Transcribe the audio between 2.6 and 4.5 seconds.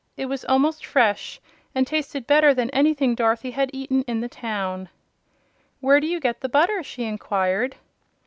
anything Dorothy had eaten in the